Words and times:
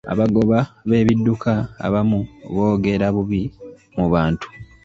Abagoba 0.13 0.57
b'ebidduka 0.89 1.51
abamu 1.85 2.19
boogera 2.53 3.07
bubi 3.15 3.41
mu 3.95 4.05
bantu. 4.13 4.47